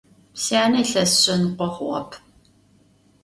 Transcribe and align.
Syane 0.43 0.79
yilhes 0.83 1.11
şsenıkho 1.19 1.67
xhuğep. 1.75 2.11